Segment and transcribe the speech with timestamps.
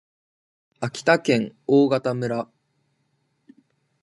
[0.79, 2.49] 秋田県大潟村